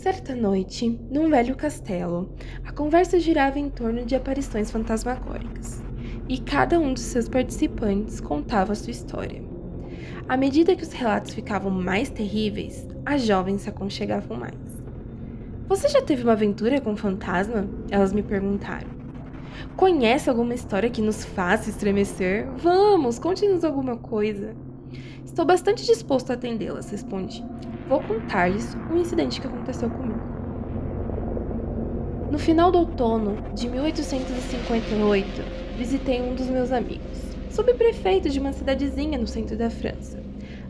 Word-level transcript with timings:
Certa 0.00 0.34
noite, 0.34 0.98
num 1.10 1.28
velho 1.28 1.54
castelo, 1.54 2.34
a 2.64 2.72
conversa 2.72 3.20
girava 3.20 3.58
em 3.58 3.68
torno 3.68 4.02
de 4.02 4.16
aparições 4.16 4.70
fantasmagóricas, 4.70 5.82
e 6.26 6.38
cada 6.38 6.80
um 6.80 6.94
dos 6.94 7.02
seus 7.02 7.28
participantes 7.28 8.18
contava 8.18 8.74
sua 8.74 8.92
história. 8.92 9.42
À 10.26 10.38
medida 10.38 10.74
que 10.74 10.84
os 10.84 10.92
relatos 10.92 11.34
ficavam 11.34 11.70
mais 11.70 12.08
terríveis, 12.08 12.88
as 13.04 13.26
jovens 13.26 13.60
se 13.60 13.68
aconchegavam 13.68 14.38
mais. 14.38 14.54
Você 15.68 15.86
já 15.86 16.00
teve 16.00 16.22
uma 16.22 16.32
aventura 16.32 16.80
com 16.80 16.96
fantasma? 16.96 17.68
Elas 17.90 18.14
me 18.14 18.22
perguntaram. 18.22 18.88
Conhece 19.76 20.30
alguma 20.30 20.54
história 20.54 20.88
que 20.88 21.02
nos 21.02 21.26
faça 21.26 21.68
estremecer? 21.68 22.48
Vamos, 22.56 23.18
conte-nos 23.18 23.64
alguma 23.64 23.98
coisa. 23.98 24.56
Estou 25.26 25.44
bastante 25.44 25.84
disposto 25.84 26.30
a 26.30 26.34
atendê-las, 26.36 26.88
respondi. 26.88 27.44
Vou 27.90 28.00
contar-lhes 28.00 28.76
um 28.88 28.98
incidente 28.98 29.40
que 29.40 29.48
aconteceu 29.48 29.90
comigo. 29.90 30.20
No 32.30 32.38
final 32.38 32.70
do 32.70 32.78
outono 32.78 33.36
de 33.52 33.68
1858, 33.68 35.26
visitei 35.76 36.22
um 36.22 36.36
dos 36.36 36.46
meus 36.46 36.70
amigos, 36.70 37.18
subprefeito 37.50 38.30
de 38.30 38.38
uma 38.38 38.52
cidadezinha 38.52 39.18
no 39.18 39.26
centro 39.26 39.56
da 39.56 39.68
França. 39.68 40.22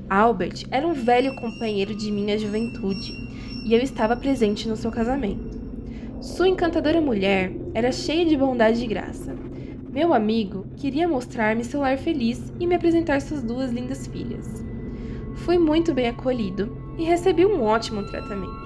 Albert 0.09 0.65
era 0.71 0.87
um 0.87 0.95
velho 0.95 1.37
companheiro 1.37 1.95
de 1.95 2.11
minha 2.11 2.39
juventude 2.39 3.13
e 3.67 3.75
eu 3.75 3.83
estava 3.83 4.17
presente 4.17 4.67
no 4.67 4.75
seu 4.75 4.91
casamento. 4.91 5.61
Sua 6.23 6.49
encantadora 6.49 7.03
mulher 7.03 7.53
era 7.75 7.93
cheia 7.93 8.25
de 8.25 8.35
bondade 8.35 8.83
e 8.83 8.87
graça. 8.87 9.37
Meu 9.93 10.15
amigo 10.15 10.65
queria 10.79 11.07
mostrar-me 11.07 11.65
seu 11.65 11.81
lar 11.81 11.99
feliz 11.99 12.51
e 12.59 12.67
me 12.67 12.77
apresentar 12.77 13.21
suas 13.21 13.43
duas 13.43 13.71
lindas 13.71 14.07
filhas. 14.07 14.65
Fui 15.35 15.59
muito 15.59 15.93
bem 15.93 16.09
acolhido 16.09 16.81
e 17.01 17.05
recebi 17.05 17.47
um 17.47 17.63
ótimo 17.63 18.03
tratamento. 18.03 18.61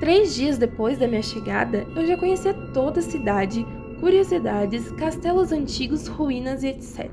Três 0.00 0.34
dias 0.34 0.56
depois 0.56 0.98
da 0.98 1.06
minha 1.06 1.22
chegada, 1.22 1.86
eu 1.94 2.06
já 2.06 2.16
conhecia 2.16 2.54
toda 2.72 3.00
a 3.00 3.02
cidade, 3.02 3.66
curiosidades, 4.00 4.90
castelos 4.92 5.52
antigos, 5.52 6.08
ruínas 6.08 6.62
e 6.62 6.68
etc. 6.68 7.10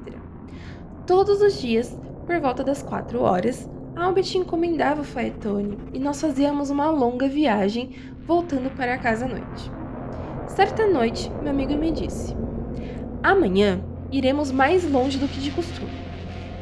Todos 1.05 1.41
os 1.41 1.61
dias, 1.61 1.99
por 2.25 2.39
volta 2.39 2.63
das 2.63 2.81
quatro 2.81 3.21
horas, 3.21 3.69
Albert 3.93 4.33
encomendava 4.35 5.01
o 5.01 5.05
Faetone 5.05 5.77
e 5.91 5.99
nós 5.99 6.21
fazíamos 6.21 6.69
uma 6.69 6.89
longa 6.89 7.27
viagem 7.27 7.91
voltando 8.25 8.73
para 8.73 8.97
casa 8.97 9.25
à 9.25 9.27
noite. 9.27 9.71
Certa 10.47 10.87
noite, 10.87 11.29
meu 11.41 11.51
amigo 11.51 11.73
me 11.73 11.91
disse: 11.91 12.33
Amanhã 13.21 13.83
iremos 14.09 14.49
mais 14.49 14.89
longe 14.89 15.17
do 15.17 15.27
que 15.27 15.41
de 15.41 15.51
costume. 15.51 15.91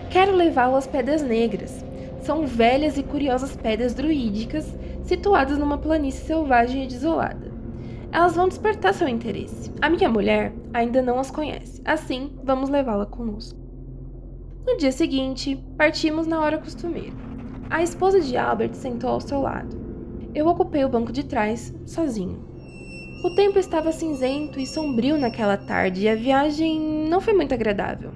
Quero 0.09 0.35
levá-lo 0.35 0.75
às 0.75 0.87
Pedras 0.87 1.21
Negras. 1.21 1.85
São 2.21 2.45
velhas 2.45 2.97
e 2.97 3.03
curiosas 3.03 3.55
pedras 3.55 3.93
druídicas 3.93 4.67
situadas 5.03 5.57
numa 5.57 5.77
planície 5.77 6.25
selvagem 6.25 6.83
e 6.83 6.87
desolada. 6.87 7.51
Elas 8.11 8.35
vão 8.35 8.47
despertar 8.47 8.93
seu 8.93 9.07
interesse. 9.07 9.71
A 9.81 9.89
minha 9.89 10.09
mulher 10.09 10.53
ainda 10.73 11.01
não 11.01 11.19
as 11.19 11.31
conhece, 11.31 11.81
assim 11.85 12.31
vamos 12.43 12.69
levá-la 12.69 13.05
conosco. 13.05 13.59
No 14.65 14.77
dia 14.77 14.91
seguinte, 14.91 15.63
partimos 15.77 16.27
na 16.27 16.39
hora 16.41 16.57
costumeira. 16.57 17.15
A 17.69 17.81
esposa 17.81 18.19
de 18.19 18.35
Albert 18.35 18.73
sentou 18.73 19.11
ao 19.11 19.21
seu 19.21 19.41
lado. 19.41 19.77
Eu 20.33 20.47
ocupei 20.47 20.83
o 20.83 20.89
banco 20.89 21.11
de 21.11 21.23
trás, 21.23 21.73
sozinho. 21.85 22.47
O 23.23 23.35
tempo 23.35 23.59
estava 23.59 23.91
cinzento 23.91 24.59
e 24.59 24.65
sombrio 24.65 25.17
naquela 25.17 25.57
tarde 25.57 26.03
e 26.03 26.09
a 26.09 26.15
viagem 26.15 26.79
não 27.09 27.19
foi 27.19 27.33
muito 27.33 27.53
agradável. 27.53 28.11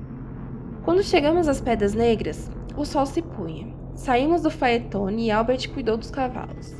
Quando 0.83 1.03
chegamos 1.03 1.47
às 1.47 1.61
Pedras 1.61 1.93
Negras, 1.93 2.49
o 2.75 2.85
sol 2.85 3.05
se 3.05 3.21
punha. 3.21 3.82
Saímos 3.95 4.41
do 4.41 4.49
faetone 4.49 5.27
e 5.27 5.31
Albert 5.31 5.69
cuidou 5.71 5.95
dos 5.95 6.09
cavalos. 6.09 6.73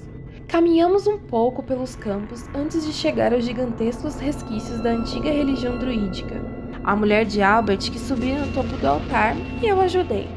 Caminhamos 0.48 1.06
um 1.06 1.20
pouco 1.20 1.62
pelos 1.62 1.96
campos 1.96 2.44
antes 2.56 2.86
de 2.86 2.92
chegar 2.92 3.34
aos 3.34 3.46
gigantescos 3.46 4.16
resquícios 4.16 4.82
da 4.82 4.90
antiga 4.90 5.32
religião 5.32 5.78
druídica. 5.78 6.42
A 6.84 6.96
mulher 6.96 7.24
de 7.26 7.42
Albert 7.42 7.92
que 7.92 8.00
subiu 8.00 8.36
no 8.38 8.52
topo 8.52 8.76
do 8.78 8.88
altar 8.88 9.36
e 9.62 9.68
eu 9.68 9.80
ajudei. 9.80 10.28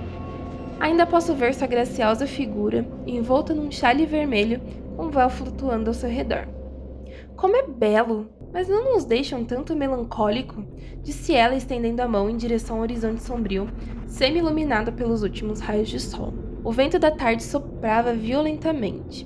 Ainda 0.78 1.06
posso 1.06 1.34
ver 1.34 1.54
sua 1.54 1.66
graciosa 1.66 2.26
figura 2.26 2.86
envolta 3.06 3.54
num 3.54 3.70
chale 3.70 4.04
vermelho 4.04 4.60
com 4.96 5.06
um 5.06 5.10
véu 5.10 5.30
flutuando 5.30 5.88
ao 5.88 5.94
seu 5.94 6.10
redor. 6.10 6.46
Como 7.36 7.56
é 7.56 7.66
belo, 7.66 8.28
mas 8.52 8.68
não 8.68 8.92
nos 8.92 9.04
deixa 9.06 9.34
um 9.34 9.44
tanto 9.44 9.74
melancólico? 9.74 10.62
Disse 11.02 11.34
ela, 11.34 11.56
estendendo 11.56 12.02
a 12.02 12.08
mão 12.08 12.28
em 12.28 12.36
direção 12.36 12.76
ao 12.76 12.82
horizonte 12.82 13.22
sombrio, 13.22 13.66
semi-iluminado 14.06 14.92
pelos 14.92 15.22
últimos 15.22 15.60
raios 15.60 15.88
de 15.88 15.98
sol. 15.98 16.45
O 16.66 16.72
vento 16.72 16.98
da 16.98 17.12
tarde 17.12 17.44
soprava 17.44 18.12
violentamente 18.12 19.24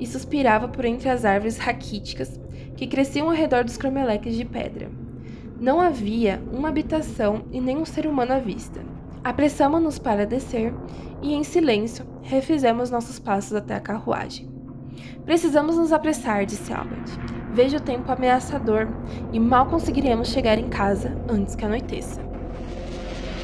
e 0.00 0.06
suspirava 0.06 0.68
por 0.68 0.86
entre 0.86 1.10
as 1.10 1.22
árvores 1.22 1.58
raquíticas 1.58 2.40
que 2.78 2.86
cresciam 2.86 3.28
ao 3.28 3.34
redor 3.34 3.62
dos 3.62 3.76
cromeleques 3.76 4.34
de 4.34 4.46
pedra. 4.46 4.90
Não 5.60 5.82
havia 5.82 6.42
uma 6.50 6.70
habitação 6.70 7.42
e 7.52 7.60
nem 7.60 7.76
um 7.76 7.84
ser 7.84 8.06
humano 8.06 8.32
à 8.32 8.38
vista. 8.38 8.80
Apressamo-nos 9.22 9.98
para 9.98 10.24
descer 10.24 10.72
e, 11.20 11.34
em 11.34 11.44
silêncio, 11.44 12.06
refizemos 12.22 12.90
nossos 12.90 13.18
passos 13.18 13.52
até 13.52 13.74
a 13.74 13.80
carruagem. 13.80 14.48
Precisamos 15.26 15.76
nos 15.76 15.92
apressar, 15.92 16.46
disse 16.46 16.72
Albert. 16.72 17.04
Vejo 17.52 17.76
o 17.76 17.82
tempo 17.82 18.10
ameaçador 18.10 18.88
e 19.30 19.38
mal 19.38 19.66
conseguiremos 19.66 20.28
chegar 20.28 20.58
em 20.58 20.70
casa 20.70 21.14
antes 21.28 21.54
que 21.54 21.66
anoiteça. 21.66 22.27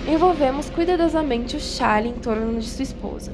Envolvemos 0.06 0.69
cuidadosamente 0.70 1.56
o 1.56 1.60
chale 1.60 2.09
em 2.09 2.15
torno 2.15 2.60
de 2.60 2.69
sua 2.69 2.82
esposa. 2.82 3.32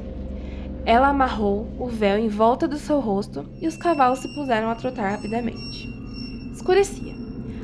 Ela 0.84 1.08
amarrou 1.08 1.68
o 1.78 1.86
véu 1.86 2.18
em 2.18 2.28
volta 2.28 2.66
do 2.66 2.78
seu 2.78 3.00
rosto 3.00 3.44
e 3.60 3.66
os 3.66 3.76
cavalos 3.76 4.20
se 4.20 4.34
puseram 4.34 4.70
a 4.70 4.74
trotar 4.74 5.12
rapidamente. 5.12 5.88
Escurecia. 6.52 7.14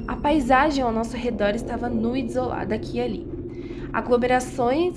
A 0.09 0.17
paisagem 0.17 0.83
ao 0.83 0.93
nosso 0.93 1.17
redor 1.17 1.55
estava 1.55 1.89
nua 1.89 2.19
e 2.19 2.23
desolada 2.23 2.75
aqui 2.75 2.99
e 2.99 3.01
ali. 3.01 3.27
Aglomerações 3.93 4.97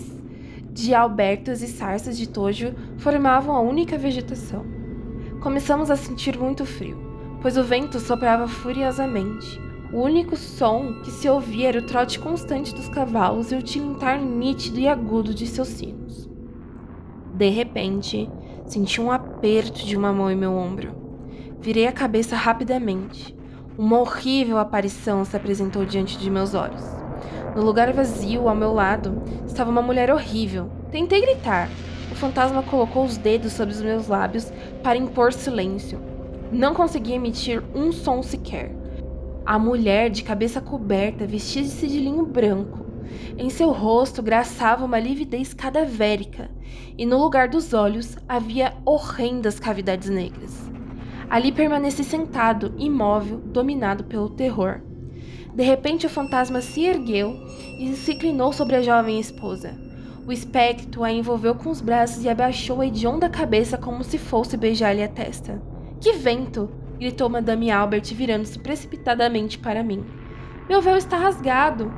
de 0.71 0.93
albertos 0.93 1.61
e 1.61 1.67
sarças 1.67 2.17
de 2.17 2.27
tojo 2.27 2.73
formavam 2.97 3.55
a 3.55 3.61
única 3.61 3.97
vegetação. 3.97 4.65
Começamos 5.41 5.89
a 5.89 5.95
sentir 5.95 6.37
muito 6.37 6.65
frio 6.65 7.09
pois 7.41 7.57
o 7.57 7.63
vento 7.63 7.99
soprava 7.99 8.47
furiosamente. 8.47 9.68
O 9.91 10.01
único 10.01 10.37
som 10.37 11.01
que 11.03 11.09
se 11.09 11.27
ouvia 11.27 11.69
era 11.69 11.79
o 11.79 11.85
trote 11.85 12.19
constante 12.19 12.75
dos 12.75 12.87
cavalos 12.87 13.51
e 13.51 13.55
o 13.55 13.61
tilintar 13.61 14.21
nítido 14.21 14.79
e 14.79 14.87
agudo 14.87 15.33
de 15.33 15.47
seus 15.47 15.67
sinos. 15.67 16.29
De 17.33 17.49
repente, 17.49 18.29
senti 18.65 19.01
um 19.01 19.11
aperto 19.11 19.83
de 19.83 19.97
uma 19.97 20.13
mão 20.13 20.29
em 20.29 20.35
meu 20.35 20.53
ombro. 20.53 20.93
Virei 21.59 21.87
a 21.87 21.91
cabeça 21.91 22.35
rapidamente. 22.35 23.35
Uma 23.77 23.99
horrível 23.99 24.59
aparição 24.59 25.25
se 25.25 25.35
apresentou 25.35 25.83
diante 25.85 26.19
de 26.19 26.29
meus 26.29 26.53
olhos. 26.53 26.85
No 27.55 27.63
lugar 27.63 27.91
vazio, 27.91 28.47
ao 28.47 28.55
meu 28.55 28.71
lado, 28.71 29.23
estava 29.47 29.71
uma 29.71 29.81
mulher 29.81 30.11
horrível. 30.11 30.69
Tentei 30.91 31.19
gritar. 31.21 31.67
O 32.11 32.15
fantasma 32.15 32.61
colocou 32.61 33.05
os 33.05 33.17
dedos 33.17 33.53
sobre 33.53 33.73
os 33.73 33.81
meus 33.81 34.07
lábios 34.07 34.51
para 34.83 34.97
impor 34.97 35.33
silêncio, 35.33 35.99
não 36.51 36.73
conseguia 36.73 37.15
emitir 37.15 37.63
um 37.75 37.91
som 37.91 38.23
sequer. 38.23 38.78
A 39.49 39.57
mulher, 39.57 40.11
de 40.11 40.21
cabeça 40.21 40.61
coberta, 40.61 41.25
vestia-se 41.25 41.87
de 41.87 41.99
linho 41.99 42.23
branco. 42.23 42.85
Em 43.35 43.49
seu 43.49 43.71
rosto 43.71 44.21
graçava 44.21 44.85
uma 44.85 44.99
lividez 44.99 45.55
cadavérica, 45.55 46.51
e 46.95 47.03
no 47.03 47.17
lugar 47.17 47.47
dos 47.47 47.73
olhos 47.73 48.15
havia 48.27 48.75
horrendas 48.85 49.59
cavidades 49.59 50.07
negras. 50.07 50.69
Ali 51.27 51.51
permaneci 51.51 52.03
sentado, 52.03 52.75
imóvel, 52.77 53.39
dominado 53.39 54.03
pelo 54.03 54.29
terror. 54.29 54.81
De 55.51 55.63
repente, 55.63 56.05
o 56.05 56.11
fantasma 56.11 56.61
se 56.61 56.85
ergueu 56.85 57.35
e 57.79 57.91
se 57.95 58.13
inclinou 58.13 58.53
sobre 58.53 58.75
a 58.75 58.83
jovem 58.83 59.19
esposa. 59.19 59.73
O 60.27 60.31
espectro 60.31 61.03
a 61.03 61.11
envolveu 61.11 61.55
com 61.55 61.71
os 61.71 61.81
braços 61.81 62.23
e 62.23 62.29
abaixou 62.29 62.81
a 62.81 62.85
hedionda 62.85 63.27
cabeça 63.27 63.79
como 63.79 64.03
se 64.03 64.19
fosse 64.19 64.55
beijar-lhe 64.55 65.01
a 65.01 65.07
testa. 65.07 65.59
Que 65.99 66.13
vento! 66.13 66.69
Gritou 66.99 67.29
Madame 67.29 67.71
Albert, 67.71 68.13
virando-se 68.13 68.59
precipitadamente 68.59 69.57
para 69.57 69.83
mim. 69.83 70.03
Meu 70.67 70.81
véu 70.81 70.97
está 70.97 71.17
rasgado! 71.17 71.91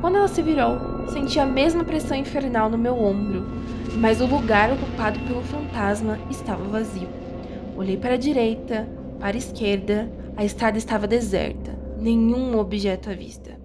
Quando 0.00 0.16
ela 0.18 0.28
se 0.28 0.42
virou, 0.42 1.08
senti 1.08 1.40
a 1.40 1.46
mesma 1.46 1.82
pressão 1.82 2.16
infernal 2.16 2.68
no 2.68 2.76
meu 2.76 3.02
ombro, 3.02 3.46
mas 3.96 4.20
o 4.20 4.26
lugar 4.26 4.70
ocupado 4.70 5.18
pelo 5.20 5.42
fantasma 5.42 6.18
estava 6.30 6.62
vazio. 6.64 7.08
Olhei 7.74 7.96
para 7.96 8.14
a 8.14 8.18
direita, 8.18 8.86
para 9.18 9.36
a 9.36 9.38
esquerda, 9.38 10.12
a 10.36 10.44
estrada 10.44 10.76
estava 10.76 11.06
deserta, 11.06 11.76
nenhum 11.98 12.58
objeto 12.58 13.08
à 13.08 13.14
vista. 13.14 13.58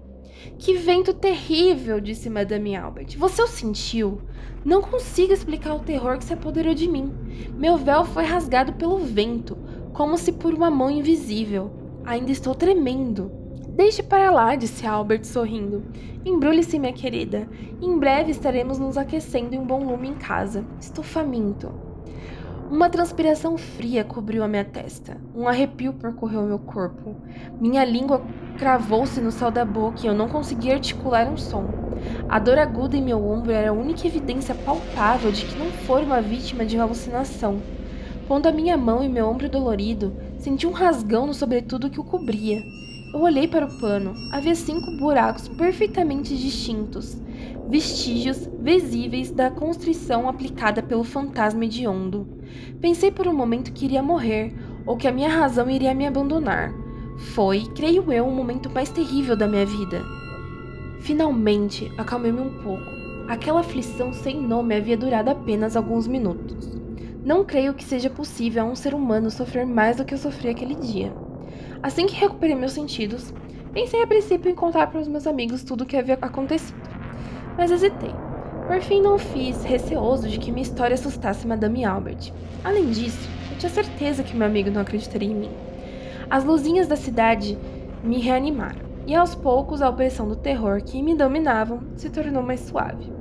Que 0.58 0.74
vento 0.74 1.12
terrível, 1.12 2.00
disse 2.00 2.30
Madame 2.30 2.74
Albert. 2.74 3.16
Você 3.18 3.42
o 3.42 3.46
sentiu? 3.46 4.22
Não 4.64 4.80
consigo 4.80 5.32
explicar 5.32 5.74
o 5.74 5.80
terror 5.80 6.18
que 6.18 6.24
se 6.24 6.32
apoderou 6.32 6.74
de 6.74 6.88
mim. 6.88 7.12
Meu 7.54 7.76
véu 7.76 8.04
foi 8.04 8.24
rasgado 8.24 8.72
pelo 8.72 8.98
vento, 8.98 9.56
como 9.92 10.16
se 10.16 10.32
por 10.32 10.54
uma 10.54 10.70
mão 10.70 10.90
invisível. 10.90 11.70
Ainda 12.04 12.30
estou 12.30 12.54
tremendo. 12.54 13.30
Deixe 13.68 14.02
para 14.02 14.30
lá, 14.30 14.54
disse 14.54 14.86
Albert 14.86 15.24
sorrindo. 15.24 15.84
Embrulhe-se, 16.24 16.78
minha 16.78 16.92
querida. 16.92 17.48
Em 17.80 17.98
breve 17.98 18.30
estaremos 18.30 18.78
nos 18.78 18.98
aquecendo 18.98 19.54
em 19.54 19.58
um 19.58 19.66
bom 19.66 19.84
lume 19.84 20.08
em 20.08 20.14
casa. 20.14 20.64
Estou 20.80 21.02
faminto. 21.02 21.72
Uma 22.70 22.88
transpiração 22.88 23.58
fria 23.58 24.02
cobriu 24.02 24.42
a 24.42 24.48
minha 24.48 24.64
testa. 24.64 25.18
Um 25.34 25.46
arrepio 25.46 25.92
percorreu 25.92 26.42
meu 26.42 26.58
corpo. 26.58 27.14
Minha 27.60 27.84
língua 27.84 28.22
cravou-se 28.56 29.20
no 29.20 29.30
céu 29.30 29.50
da 29.50 29.64
boca 29.64 30.00
e 30.02 30.06
eu 30.06 30.14
não 30.14 30.28
conseguia 30.28 30.74
articular 30.74 31.28
um 31.28 31.36
som. 31.36 31.66
A 32.28 32.38
dor 32.38 32.58
aguda 32.58 32.96
em 32.96 33.02
meu 33.02 33.22
ombro 33.24 33.52
era 33.52 33.70
a 33.70 33.74
única 33.74 34.06
evidência 34.06 34.54
palpável 34.54 35.30
de 35.30 35.44
que 35.44 35.58
não 35.58 35.70
fora 35.70 36.04
uma 36.04 36.22
vítima 36.22 36.64
de 36.64 36.76
uma 36.76 36.84
alucinação. 36.84 37.60
Pondo 38.32 38.46
a 38.46 38.50
minha 38.50 38.78
mão 38.78 39.02
em 39.02 39.10
meu 39.10 39.28
ombro 39.28 39.46
dolorido, 39.46 40.16
senti 40.38 40.66
um 40.66 40.70
rasgão 40.70 41.26
no 41.26 41.34
sobretudo 41.34 41.90
que 41.90 42.00
o 42.00 42.02
cobria. 42.02 42.64
Eu 43.12 43.20
olhei 43.20 43.46
para 43.46 43.66
o 43.66 43.78
pano. 43.78 44.14
Havia 44.32 44.54
cinco 44.54 44.90
buracos 44.96 45.48
perfeitamente 45.48 46.34
distintos, 46.34 47.20
vestígios 47.68 48.48
visíveis 48.58 49.30
da 49.30 49.50
constrição 49.50 50.26
aplicada 50.30 50.82
pelo 50.82 51.04
fantasma 51.04 51.66
hediondo. 51.66 52.26
Pensei 52.80 53.10
por 53.10 53.28
um 53.28 53.34
momento 53.34 53.70
que 53.70 53.84
iria 53.84 54.02
morrer, 54.02 54.54
ou 54.86 54.96
que 54.96 55.06
a 55.06 55.12
minha 55.12 55.28
razão 55.28 55.68
iria 55.68 55.92
me 55.92 56.06
abandonar. 56.06 56.72
Foi, 57.34 57.66
creio 57.74 58.10
eu, 58.10 58.26
o 58.26 58.34
momento 58.34 58.70
mais 58.70 58.88
terrível 58.88 59.36
da 59.36 59.46
minha 59.46 59.66
vida. 59.66 60.02
Finalmente, 61.00 61.92
acalmei-me 61.98 62.40
um 62.40 62.62
pouco. 62.62 62.90
Aquela 63.28 63.60
aflição 63.60 64.10
sem 64.10 64.40
nome 64.40 64.74
havia 64.74 64.96
durado 64.96 65.28
apenas 65.28 65.76
alguns 65.76 66.08
minutos. 66.08 66.81
Não 67.24 67.44
creio 67.44 67.72
que 67.72 67.84
seja 67.84 68.10
possível 68.10 68.64
a 68.64 68.66
um 68.66 68.74
ser 68.74 68.94
humano 68.94 69.30
sofrer 69.30 69.64
mais 69.64 69.96
do 69.96 70.04
que 70.04 70.12
eu 70.12 70.18
sofri 70.18 70.48
aquele 70.48 70.74
dia. 70.74 71.12
Assim 71.80 72.04
que 72.06 72.16
recuperei 72.16 72.56
meus 72.56 72.72
sentidos, 72.72 73.32
pensei 73.72 74.02
a 74.02 74.06
princípio 74.08 74.50
em 74.50 74.54
contar 74.56 74.88
para 74.88 75.00
os 75.00 75.06
meus 75.06 75.24
amigos 75.24 75.62
tudo 75.62 75.82
o 75.82 75.86
que 75.86 75.96
havia 75.96 76.18
acontecido. 76.20 76.80
Mas 77.56 77.70
hesitei. 77.70 78.12
Por 78.66 78.80
fim, 78.80 79.00
não 79.00 79.18
fiz, 79.18 79.62
receoso 79.62 80.28
de 80.28 80.38
que 80.38 80.50
minha 80.50 80.62
história 80.62 80.94
assustasse 80.94 81.46
Madame 81.46 81.84
Albert. 81.84 82.32
Além 82.64 82.90
disso, 82.90 83.28
eu 83.52 83.58
tinha 83.58 83.70
certeza 83.70 84.24
que 84.24 84.36
meu 84.36 84.46
amigo 84.46 84.70
não 84.70 84.80
acreditaria 84.80 85.30
em 85.30 85.34
mim. 85.34 85.50
As 86.28 86.44
luzinhas 86.44 86.88
da 86.88 86.96
cidade 86.96 87.56
me 88.02 88.18
reanimaram, 88.18 88.80
e 89.06 89.14
aos 89.14 89.34
poucos 89.34 89.80
a 89.80 89.88
opressão 89.88 90.26
do 90.26 90.34
terror 90.34 90.82
que 90.82 91.02
me 91.02 91.14
dominavam 91.14 91.82
se 91.94 92.10
tornou 92.10 92.42
mais 92.42 92.60
suave. 92.60 93.12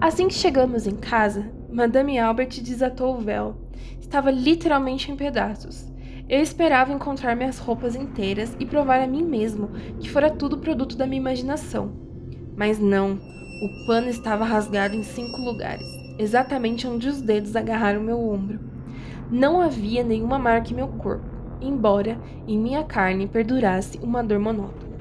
Assim 0.00 0.28
que 0.28 0.34
chegamos 0.34 0.86
em 0.86 0.94
casa, 0.94 1.55
Madame 1.76 2.18
Albert 2.18 2.62
desatou 2.62 3.14
o 3.14 3.20
véu. 3.20 3.54
Estava 4.00 4.30
literalmente 4.30 5.12
em 5.12 5.14
pedaços. 5.14 5.92
Eu 6.26 6.40
esperava 6.40 6.90
encontrar 6.90 7.36
minhas 7.36 7.58
roupas 7.58 7.94
inteiras 7.94 8.56
e 8.58 8.64
provar 8.64 8.98
a 9.02 9.06
mim 9.06 9.22
mesmo 9.22 9.68
que 10.00 10.08
fora 10.08 10.30
tudo 10.30 10.56
produto 10.56 10.96
da 10.96 11.06
minha 11.06 11.20
imaginação. 11.20 11.92
Mas 12.56 12.78
não, 12.78 13.18
o 13.18 13.86
pano 13.86 14.08
estava 14.08 14.42
rasgado 14.42 14.96
em 14.96 15.02
cinco 15.02 15.42
lugares, 15.42 15.86
exatamente 16.18 16.86
onde 16.86 17.10
os 17.10 17.20
dedos 17.20 17.54
agarraram 17.54 18.00
meu 18.00 18.26
ombro. 18.26 18.58
Não 19.30 19.60
havia 19.60 20.02
nenhuma 20.02 20.38
marca 20.38 20.72
em 20.72 20.76
meu 20.76 20.88
corpo, 20.88 21.28
embora 21.60 22.18
em 22.48 22.58
minha 22.58 22.84
carne 22.84 23.28
perdurasse 23.28 23.98
uma 24.02 24.24
dor 24.24 24.38
monótona. 24.38 24.96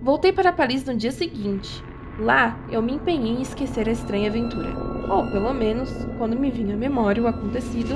Voltei 0.00 0.32
para 0.32 0.50
Paris 0.50 0.82
no 0.86 0.96
dia 0.96 1.12
seguinte. 1.12 1.84
Lá, 2.18 2.58
eu 2.70 2.80
me 2.80 2.94
empenhei 2.94 3.34
em 3.34 3.42
esquecer 3.42 3.86
a 3.86 3.92
estranha 3.92 4.30
aventura, 4.30 4.93
ou 5.08 5.26
pelo 5.26 5.52
menos, 5.52 5.90
quando 6.18 6.38
me 6.38 6.50
vinha 6.50 6.74
à 6.74 6.78
memória 6.78 7.22
o 7.22 7.26
acontecido, 7.26 7.94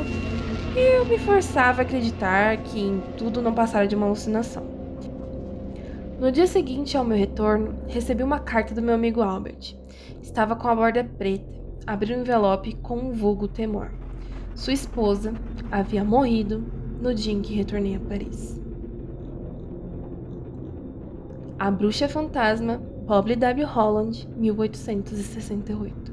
eu 0.76 1.04
me 1.06 1.18
forçava 1.18 1.80
a 1.80 1.84
acreditar 1.84 2.56
que 2.58 2.80
em 2.80 3.02
tudo 3.16 3.42
não 3.42 3.54
passara 3.54 3.86
de 3.86 3.96
uma 3.96 4.06
alucinação. 4.06 4.64
No 6.20 6.30
dia 6.32 6.46
seguinte 6.46 6.96
ao 6.96 7.04
meu 7.04 7.16
retorno, 7.16 7.74
recebi 7.86 8.22
uma 8.22 8.40
carta 8.40 8.74
do 8.74 8.82
meu 8.82 8.94
amigo 8.94 9.22
Albert. 9.22 9.76
Estava 10.20 10.56
com 10.56 10.68
a 10.68 10.74
borda 10.74 11.04
preta, 11.04 11.44
abri 11.86 12.12
o 12.12 12.16
um 12.16 12.20
envelope 12.20 12.74
com 12.76 12.98
um 12.98 13.12
vulgo 13.12 13.48
temor. 13.48 13.90
Sua 14.54 14.72
esposa 14.72 15.32
havia 15.70 16.04
morrido 16.04 16.64
no 17.00 17.14
dia 17.14 17.32
em 17.32 17.40
que 17.40 17.54
retornei 17.54 17.94
a 17.94 18.00
Paris. 18.00 18.60
A 21.58 21.70
Bruxa 21.70 22.08
Fantasma, 22.08 22.80
Pobre 23.06 23.34
W. 23.36 23.66
Holland, 23.66 24.28
1868 24.36 26.07